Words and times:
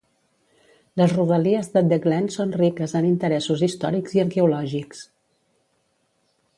Les 1.01 1.11
rodalies 1.17 1.69
de 1.75 1.83
The 1.91 1.99
Glen 2.07 2.31
son 2.37 2.55
riques 2.63 2.97
en 3.01 3.09
interessos 3.11 3.65
històrics 3.69 4.19
i 4.19 4.23
arqueològics. 4.27 5.07